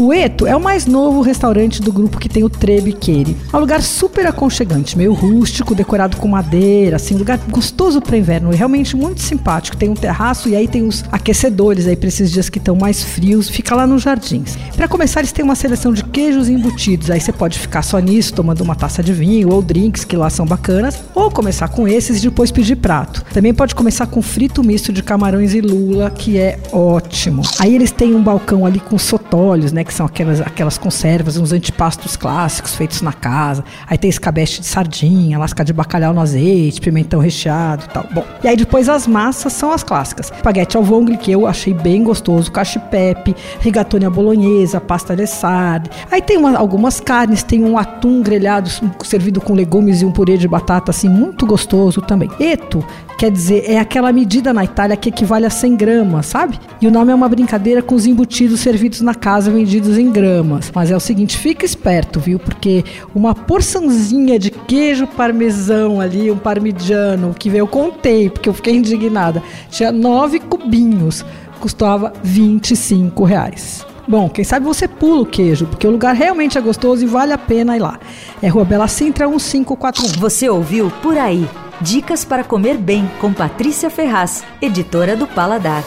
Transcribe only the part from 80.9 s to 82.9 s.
Por Aí. Dicas para comer